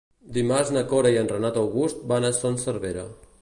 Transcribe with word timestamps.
Dimarts 0.37 0.71
na 0.77 0.81
Cora 0.93 1.11
i 1.15 1.19
en 1.23 1.29
Renat 1.33 1.61
August 1.65 2.03
van 2.13 2.27
a 2.27 2.33
Son 2.39 2.59
Servera. 2.65 3.05